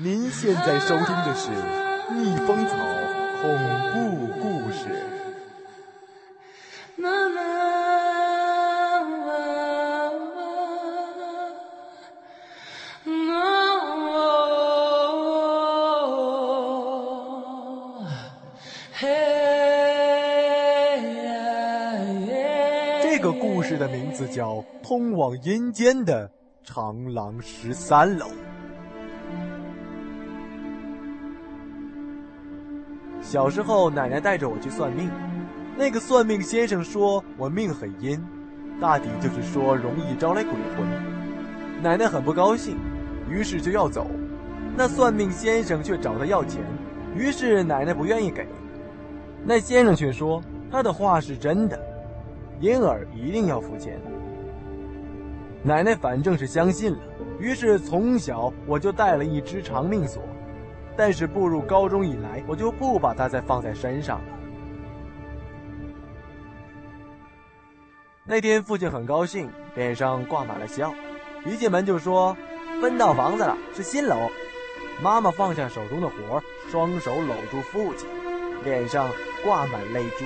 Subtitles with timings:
[0.00, 1.50] 您现在收听的是
[2.14, 2.76] 《逆风草
[3.42, 3.50] 恐
[3.92, 4.86] 怖故事》。
[23.02, 26.30] 这个故事的名字叫《通往阴间的
[26.62, 28.26] 长廊十三楼》。
[33.28, 35.10] 小时候，奶奶带着我去算命。
[35.76, 38.18] 那个算命先生说我命很阴，
[38.80, 41.82] 大抵就是说容易招来鬼魂。
[41.82, 42.78] 奶奶很不高兴，
[43.28, 44.06] 于是就要走。
[44.74, 46.62] 那算命先生却找他要钱，
[47.14, 48.48] 于是奶奶不愿意给。
[49.44, 51.78] 那先生却说他的话是真的，
[52.60, 54.00] 因而一定要付钱。
[55.62, 56.98] 奶奶反正是相信了，
[57.38, 60.22] 于是从小我就带了一只长命锁。
[60.98, 64.24] 但是步入高中以来，我就不把它再放在身上了。
[68.24, 70.92] 那天父亲很高兴，脸上挂满了笑，
[71.46, 72.36] 一进门就说
[72.82, 74.16] ：“分到房子了，是新楼。”
[75.00, 78.08] 妈妈放下手中的活，双手搂住父亲，
[78.64, 79.08] 脸上
[79.44, 80.24] 挂满泪珠。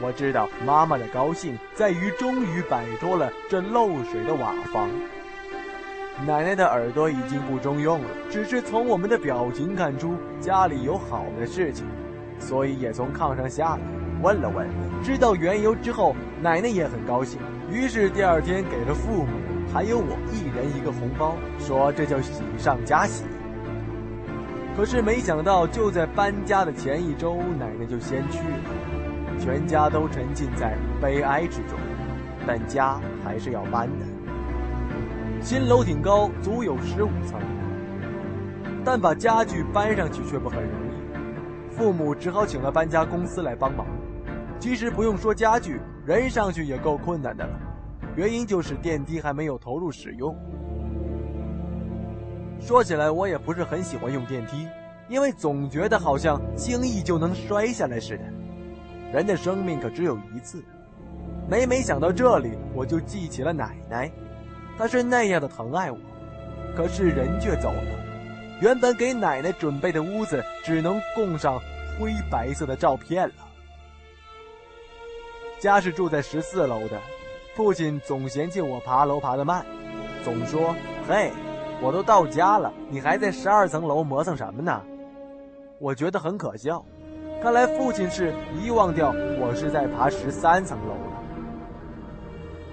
[0.00, 4.90] 我知道妈妈的高兴在于终于摆脱了这漏水的瓦房。
[6.24, 11.84] 奶奶的耳朵已经不中用了，只是从我们的表情看出家里有好的事情，
[12.38, 13.80] 所以也从炕上下来，
[14.22, 14.66] 问了问，
[15.02, 17.38] 知道缘由之后，奶奶也很高兴，
[17.70, 19.28] 于是第二天给了父母
[19.74, 23.24] 还有我一人一个红包，说这叫喜上加喜。
[24.74, 31.78] 可是没想到，就在搬家的前一周，奶奶就先去了，全家都沉浸在悲哀之中，
[32.46, 34.15] 但家还是要搬的。
[35.46, 37.40] 新楼挺高，足有十五层，
[38.84, 41.72] 但把家具搬上去却不很容易。
[41.72, 43.86] 父母只好请了搬家公司来帮忙。
[44.58, 47.56] 其实不用说家具，人上去也够困难的了。
[48.16, 50.36] 原因就是电梯还没有投入使用。
[52.58, 54.66] 说起来，我也不是很喜欢用电梯，
[55.08, 58.24] 因为总觉得好像轻易就能摔下来似的。
[59.12, 60.60] 人的生命可只有一次。
[61.48, 64.10] 每每想到这里，我就记起了奶奶。
[64.78, 65.98] 他是那样的疼爱我，
[66.76, 67.82] 可是人却走了。
[68.60, 71.60] 原本给奶奶准备的屋子，只能供上
[71.98, 73.34] 灰白色的照片了。
[75.58, 77.00] 家是住在十四楼的，
[77.54, 79.64] 父亲总嫌弃我爬楼爬得慢，
[80.22, 80.74] 总说
[81.08, 81.30] ：“嘿，
[81.80, 84.82] 我都到家了，你还在十二层楼磨蹭什么呢？”
[85.80, 86.84] 我觉得很可笑，
[87.42, 90.94] 看来父亲是遗忘掉我是在爬十三层楼。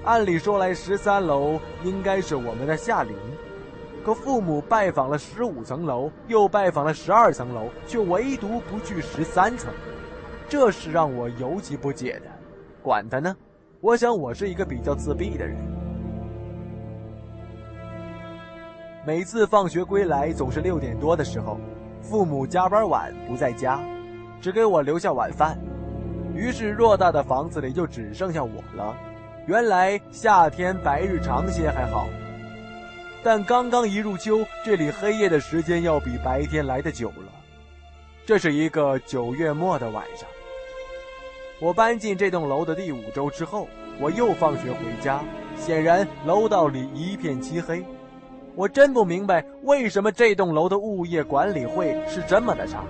[0.06, 3.16] 按理说来，十三楼应该是我们的下邻，
[4.04, 9.74] 可父母拜访了十五层楼，又拜访了十二层楼，却唯独不去十三层，
[10.50, 12.26] 这是让我尤其不解的。
[12.82, 13.34] 管他呢，
[13.80, 15.58] 我想我是一个比较自闭的人。
[19.06, 21.58] 每次放学归来，总是六点多的时候，
[22.02, 23.80] 父母加班晚不在家，
[24.42, 25.58] 只给我留下晚饭，
[26.36, 28.94] 于是偌大的房子里就只剩下我了。
[29.46, 32.08] 原来夏天白日长些还好，
[33.22, 37.28] 但刚刚一入秋，这里黑夜的时间要比白天来的久了。
[38.26, 40.26] 这是一个九月末的晚上，
[41.60, 43.68] 我搬进这栋楼的第五周之后，
[44.00, 45.22] 我又放学回家，
[45.58, 47.84] 显然楼道里一片漆黑。
[48.56, 52.86] 我真不明白为什么这栋楼的物业管理会是这么的差。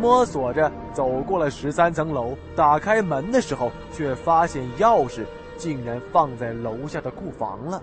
[0.00, 5.24] 摸索着走过了十三层楼，打开门的时候，却发现钥匙
[5.56, 7.82] 竟然放在楼下的库房了。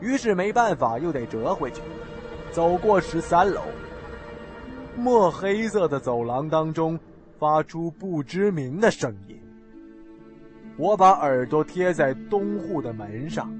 [0.00, 1.80] 于是没办法，又得折回去。
[2.52, 3.62] 走过十三楼，
[4.96, 6.98] 墨黑色的走廊当中
[7.38, 9.36] 发出不知名的声音。
[10.78, 13.50] 我把耳朵贴在东户的门上，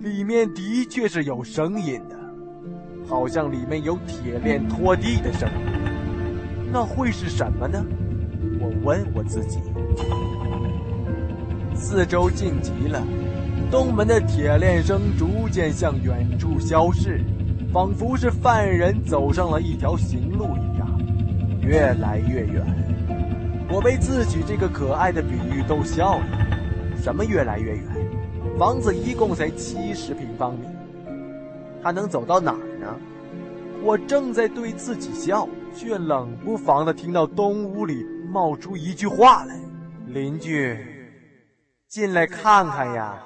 [0.00, 2.16] 里面的确是有声音的，
[3.08, 5.71] 好像里面有铁链拖地的声音。
[6.72, 7.84] 那会是什么呢？
[8.58, 9.58] 我问我自己。
[11.74, 13.02] 四周静极了，
[13.70, 17.20] 东门的铁链声逐渐向远处消逝，
[17.70, 20.88] 仿佛是犯人走上了一条行路一样，
[21.60, 22.64] 越来越远。
[23.70, 26.26] 我被自己这个可爱的比喻逗笑了。
[26.96, 27.84] 什么越来越远？
[28.58, 30.66] 房子一共才七十平方米，
[31.82, 32.86] 他能走到哪儿呢？
[33.82, 35.46] 我正在对自己笑。
[35.74, 39.58] 却冷不防的听到东屋里冒出一句话来
[40.06, 40.78] ：“邻居，
[41.88, 43.16] 进来看看呀。”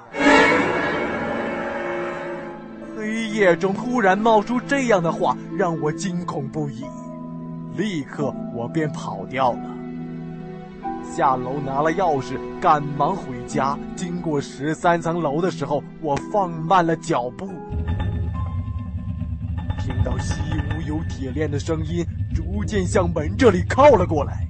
[2.95, 6.83] 黑夜中突然冒出这样的话，让我惊恐不已。
[7.75, 9.75] 立刻，我便跑掉了。
[11.03, 13.77] 下楼拿了钥匙，赶忙回家。
[13.95, 17.47] 经过十三层楼的时候，我放慢了脚步，
[19.79, 22.05] 听到西屋有铁链的声音
[22.37, 24.47] 逐渐向门这里靠了过来。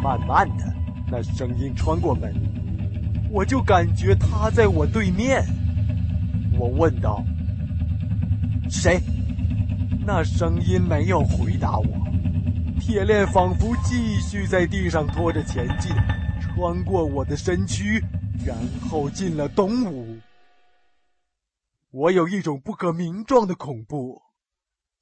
[0.00, 0.72] 慢慢的，
[1.10, 2.32] 那声音穿过门，
[3.32, 5.44] 我就感觉他在我对面。
[6.56, 7.24] 我问道
[8.70, 9.00] ：“谁？”
[10.06, 11.84] 那声音没有回答我。
[12.78, 15.90] 铁链仿佛继续在地上拖着前进，
[16.40, 18.00] 穿过我的身躯，
[18.46, 18.56] 然
[18.88, 20.16] 后进了东屋。
[21.90, 24.22] 我有一种不可名状的恐怖，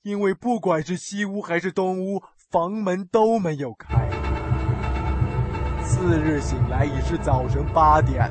[0.02, 4.08] 因为不管是西屋还是东屋，房门都没有开。
[5.82, 8.30] 次日醒来已是早晨八点，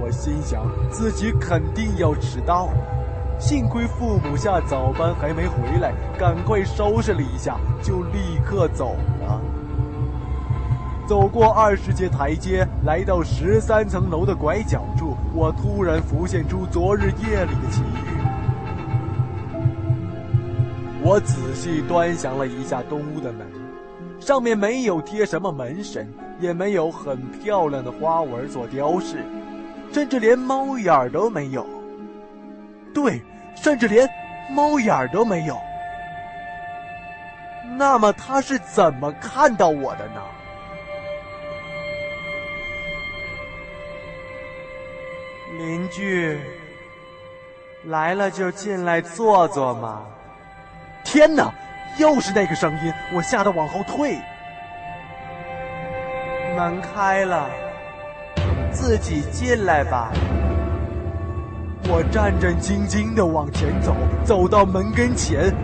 [0.00, 2.70] 我心想自己肯定要迟到。
[3.38, 9.40] 幸亏父母下早班还没回来，赶快收拾了一下，就立刻走了。
[11.06, 17.82] 走过二十阶台阶，来到十三层楼的拐角处，我突然浮现出昨日夜里的奇
[21.08, 23.46] 我仔细端详了一下东屋的门，
[24.20, 26.06] 上面没有贴什么门神，
[26.38, 29.24] 也没有很漂亮的花纹做雕饰，
[29.90, 31.66] 甚至连猫眼儿都没有。
[32.92, 33.22] 对，
[33.56, 34.06] 甚至连
[34.50, 35.56] 猫眼儿都没有。
[37.78, 40.20] 那么他是怎么看到我的呢？
[45.56, 46.38] 邻居
[47.86, 50.04] 来了就进来坐坐嘛。
[51.04, 51.52] 天哪，
[51.98, 52.92] 又是那个声音！
[53.14, 54.18] 我吓得往后退。
[56.56, 57.48] 门开了，
[58.70, 60.12] 自己进来吧。
[61.90, 65.54] 我战战兢兢地往前走，走到门跟前，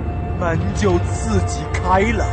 [0.40, 2.24] 门就自己开了。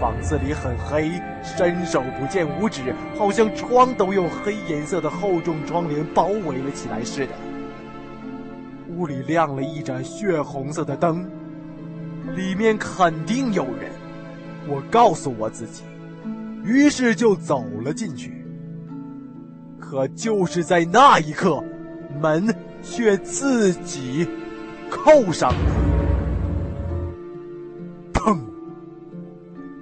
[0.00, 1.10] 房子里很黑，
[1.42, 7.32] 伸手不见五指，好像窗都用黑颜色的厚重窗帘包围了起来似的。
[8.88, 11.28] 屋里亮了一盏血红色的灯，
[12.34, 13.92] 里面肯定有人。
[14.68, 15.84] 我告诉我自己，
[16.64, 18.44] 于是就走了进去。
[19.78, 21.62] 可就是在那一刻。
[22.18, 22.46] 门
[22.82, 24.26] 却自己
[24.88, 25.58] 扣上了，
[28.14, 28.38] 砰！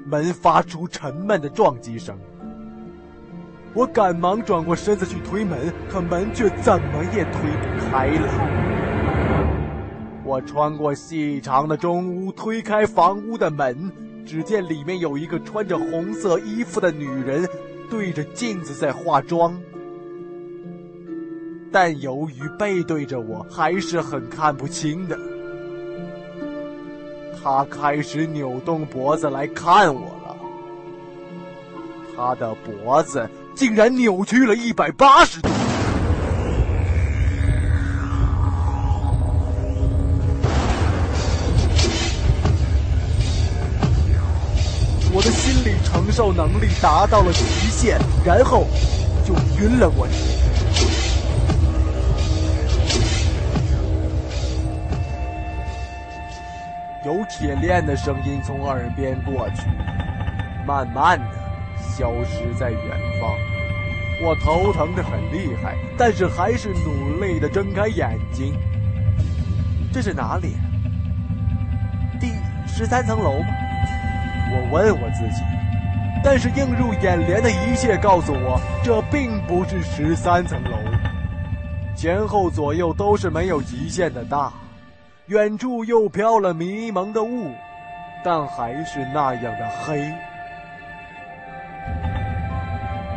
[0.05, 2.19] 门发出沉闷的撞击声。
[3.73, 8.64] 我赶忙转过身子去推门，可门却怎么也推不开了。
[10.25, 13.93] 我穿过细长的中屋，推开房屋的门，
[14.25, 17.47] 只见里面有一个穿着红色衣服的女人，
[17.91, 19.55] 对着镜子在化妆。
[21.71, 25.19] 但由于背对着我，还是很看不清的。
[27.43, 30.37] 他开始扭动脖子来看我了，
[32.17, 35.51] 他的脖子竟然扭曲了一百八十度。
[45.25, 48.67] 的心理承受能力达到了极限，然后
[49.25, 50.13] 就晕了过去。
[57.07, 59.63] 有铁链的声音从耳边过去，
[60.67, 61.27] 慢慢的
[61.79, 62.81] 消失在远
[63.19, 63.35] 方。
[64.23, 68.55] 我头疼的很厉害，但是还是努力的睁开眼睛。
[69.91, 70.57] 这是哪里？
[72.21, 72.31] 第
[72.67, 73.47] 十三层楼吗？
[74.53, 75.43] 我问我自己。
[76.23, 80.77] 但是映入眼帘的一切告诉我，这并不是十三层楼。
[81.95, 84.53] 前后左右都是没有极限的大。
[85.27, 87.51] 远处又飘了迷蒙的雾，
[88.23, 90.13] 但还是那样的黑。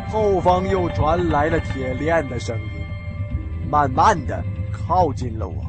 [0.08, 4.42] 后方又传来了铁链的声音，慢慢的
[4.72, 5.62] 靠近了我。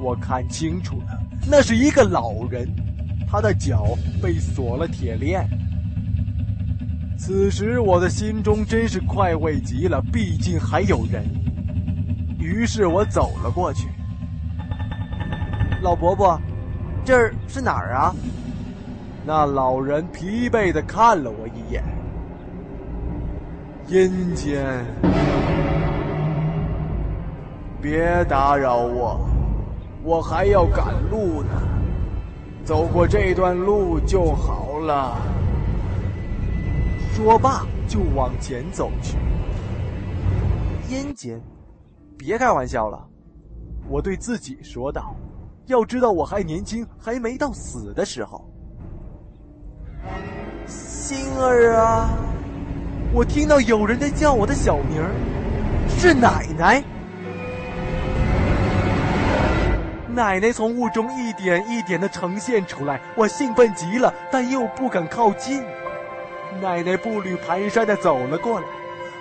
[0.00, 2.66] 我看清楚了，那是一个老人，
[3.26, 3.84] 他的脚
[4.22, 5.48] 被锁了铁链。
[7.16, 11.24] 此时我的心中真是快慰极了，毕竟还有人。
[12.38, 13.88] 于是我走了过去。
[15.82, 16.38] 老伯伯，
[17.04, 18.14] 这儿是哪儿啊？
[19.26, 21.82] 那老人疲惫的看了我一眼。
[23.86, 24.84] 阴间，
[27.80, 29.28] 别打扰我，
[30.02, 31.50] 我还要赶路呢。
[32.64, 35.16] 走过这段路就好了。
[37.12, 39.16] 说罢就往前走去。
[40.88, 41.40] 阴间，
[42.16, 43.06] 别开玩笑了。
[43.88, 45.14] 我对自己说道
[45.66, 48.44] ：“要知道我还年轻，还没到死的时候。”
[50.66, 52.08] 星儿啊，
[53.12, 55.10] 我听到有人在叫我的小名儿，
[55.88, 56.82] 是奶奶。
[60.14, 65.64] 奶奶从雾中一点一点的呈现出来，我兴奋极了，但又不敢靠近。
[66.62, 68.66] 奶奶步履蹒跚的走了过来，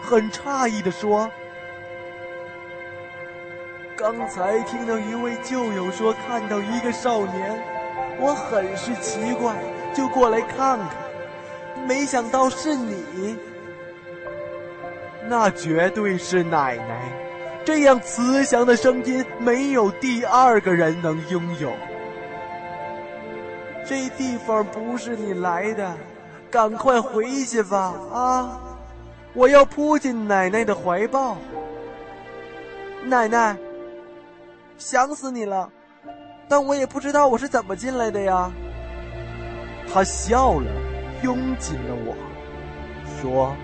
[0.04, 1.30] 很诧异的说。
[3.96, 7.60] 刚才听到一位旧友说看到一个少年，
[8.20, 9.56] 我很是奇怪，
[9.94, 10.90] 就过来看看。
[11.88, 13.38] 没想到是你，
[15.28, 17.23] 那绝对是奶奶。
[17.66, 21.72] 这样慈祥的声音，没有第二个人能拥有。
[23.86, 25.96] 这地方不是你来的，
[26.52, 27.94] 赶快回去吧！
[28.12, 28.60] 啊，
[29.34, 31.38] 我要扑进奶奶的怀抱，
[33.04, 33.56] 奶奶。
[34.78, 35.70] 想死你了，
[36.50, 38.52] 但我也不知道我是怎么进来的呀。
[39.94, 40.66] 他笑了，
[41.22, 42.16] 拥紧了我，
[43.22, 43.56] 说：“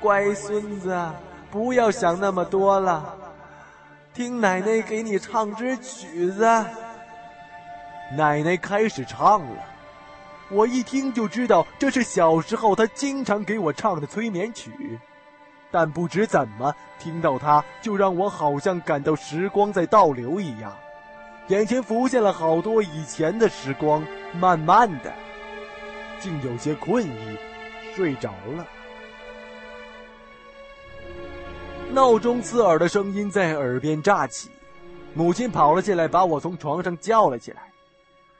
[0.00, 0.96] 乖孙子，
[1.50, 3.16] 不要想那么多了，
[4.14, 6.46] 听奶奶给你唱支曲子。”
[8.16, 9.64] 奶奶开始唱了，
[10.50, 14.98] 我一听就知道这是小时候她经常给我唱的催眠曲。
[15.70, 20.76] 但不知怎么听到它，就让我好像感到时光在倒流一样，
[21.46, 24.04] 眼前浮现了好多以前的时光。
[24.32, 25.12] 慢慢的，
[26.20, 27.36] 竟有些困意，
[27.94, 28.64] 睡着了。
[31.92, 34.48] 闹钟刺耳的声音在耳边炸起，
[35.12, 37.62] 母亲跑了进来，把我从床上叫了起来。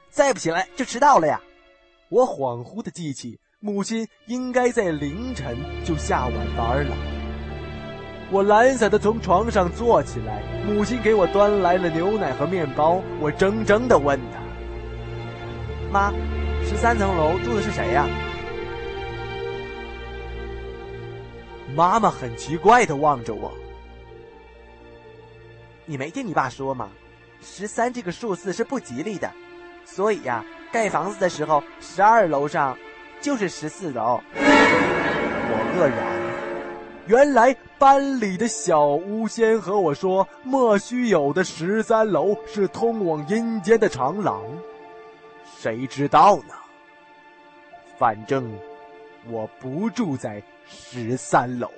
[0.09, 1.39] 再不起来就迟到了呀！
[2.09, 6.95] 我恍惚的记起，母亲应该在凌晨就下晚班了。
[8.31, 13.01] 我懒散的从床上坐起来，母亲给我端来了牛奶和面包。
[13.19, 14.39] 我怔怔的问她
[15.91, 16.13] ：“妈，
[16.63, 18.07] 十三层楼住的是谁呀？”
[21.75, 23.51] 妈妈很奇怪的望着我
[25.85, 26.89] ：“你没听你爸说吗？
[27.41, 29.31] 十三这个数字是不吉利的，
[29.85, 32.77] 所以呀，盖房子的时候，十二楼上
[33.21, 36.21] 就是十四楼。”我愕然。
[37.07, 44.43] 原来班里的小巫仙和我说，莫须有的十三楼是通往阴间的长廊，
[45.57, 46.53] 谁知道呢？
[47.97, 48.51] 反正
[49.27, 50.41] 我不住在
[50.71, 51.69] 十三楼。